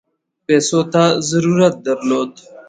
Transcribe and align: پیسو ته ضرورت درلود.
پیسو 0.45 0.79
ته 0.91 1.03
ضرورت 1.29 1.73
درلود. 1.85 2.31